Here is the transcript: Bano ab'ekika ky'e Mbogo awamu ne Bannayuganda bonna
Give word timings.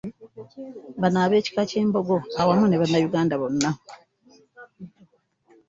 Bano 1.01 1.17
ab'ekika 1.25 1.61
ky'e 1.69 1.81
Mbogo 1.87 2.17
awamu 2.41 2.65
ne 2.67 2.79
Bannayuganda 2.81 3.35
bonna 3.41 3.69